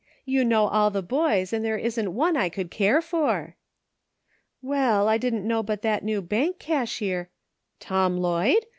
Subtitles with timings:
[0.25, 3.55] You know all the boys, and there isn't one I could care for.""
[4.63, 7.29] Well, I didn't know but that new bank cashier—""
[7.79, 8.65] Tom Lloyd